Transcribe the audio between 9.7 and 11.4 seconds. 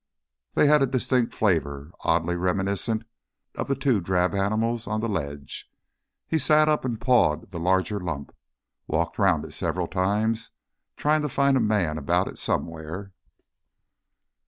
times, trying to